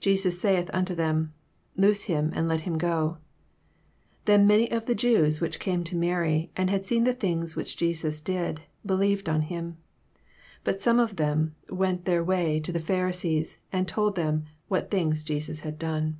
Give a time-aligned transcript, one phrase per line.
[0.00, 1.34] Jesus saith unto them.
[1.76, 3.18] Loose him, and let him go.
[4.24, 7.54] 45 Then many of the Jews which came to Mary, and had seen the things
[7.54, 9.76] which Jesus did, believed on him.
[10.64, 11.14] 46 But some of.
[11.14, 16.18] them went their ways to the Pharisees, and told them what things Jesus had done.